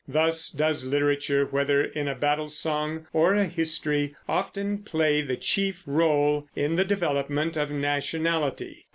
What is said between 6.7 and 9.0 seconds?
the development of nationality.